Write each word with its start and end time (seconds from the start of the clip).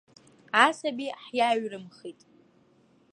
Асаби 0.65 1.07
ҳиаҩрымхит. 1.23 2.19